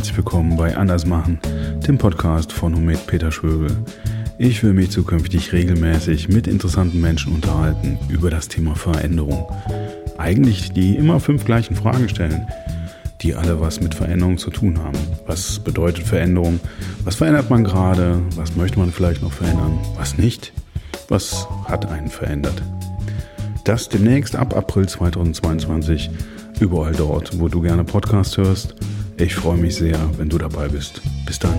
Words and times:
willkommen 0.00 0.56
bei 0.56 0.76
Andersmachen, 0.76 1.38
dem 1.86 1.98
Podcast 1.98 2.52
von 2.52 2.74
Humed 2.74 3.06
Peter 3.06 3.30
Schwöbel. 3.30 3.70
Ich 4.38 4.62
will 4.62 4.72
mich 4.72 4.90
zukünftig 4.90 5.52
regelmäßig 5.52 6.28
mit 6.28 6.46
interessanten 6.46 7.02
Menschen 7.02 7.34
unterhalten 7.34 7.98
über 8.08 8.30
das 8.30 8.48
Thema 8.48 8.74
Veränderung. 8.74 9.46
Eigentlich 10.16 10.72
die 10.72 10.96
immer 10.96 11.20
fünf 11.20 11.44
gleichen 11.44 11.76
Fragen 11.76 12.08
stellen, 12.08 12.46
die 13.20 13.34
alle 13.34 13.60
was 13.60 13.80
mit 13.82 13.94
Veränderung 13.94 14.38
zu 14.38 14.50
tun 14.50 14.78
haben. 14.78 14.98
Was 15.26 15.58
bedeutet 15.58 16.06
Veränderung? 16.06 16.60
Was 17.04 17.16
verändert 17.16 17.50
man 17.50 17.62
gerade? 17.62 18.22
Was 18.36 18.56
möchte 18.56 18.78
man 18.78 18.92
vielleicht 18.92 19.22
noch 19.22 19.32
verändern? 19.32 19.78
Was 19.96 20.16
nicht? 20.16 20.54
Was 21.08 21.46
hat 21.66 21.86
einen 21.92 22.08
verändert? 22.08 22.62
Das 23.64 23.90
demnächst 23.90 24.34
ab 24.34 24.56
April 24.56 24.88
2022 24.88 26.10
überall 26.58 26.92
dort, 26.92 27.38
wo 27.38 27.48
du 27.48 27.60
gerne 27.60 27.84
Podcast 27.84 28.38
hörst. 28.38 28.74
Ich 29.20 29.34
freue 29.34 29.58
mich 29.58 29.74
sehr, 29.74 29.98
wenn 30.16 30.30
du 30.30 30.38
dabei 30.38 30.66
bist. 30.68 31.02
Bis 31.26 31.38
dann. 31.38 31.58